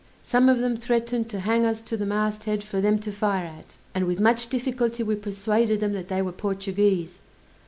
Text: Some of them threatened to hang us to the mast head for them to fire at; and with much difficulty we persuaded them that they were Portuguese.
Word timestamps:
Some 0.23 0.49
of 0.49 0.57
them 0.57 0.77
threatened 0.77 1.29
to 1.29 1.41
hang 1.41 1.63
us 1.63 1.83
to 1.83 1.95
the 1.95 2.07
mast 2.07 2.45
head 2.45 2.63
for 2.63 2.81
them 2.81 2.97
to 3.01 3.11
fire 3.11 3.45
at; 3.45 3.77
and 3.93 4.07
with 4.07 4.19
much 4.19 4.49
difficulty 4.49 5.03
we 5.03 5.13
persuaded 5.15 5.79
them 5.79 5.93
that 5.93 6.07
they 6.07 6.23
were 6.23 6.31
Portuguese. 6.31 7.19